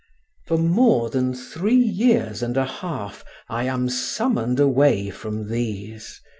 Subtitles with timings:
[0.47, 6.19] For more than three years and a half I am summoned away from these.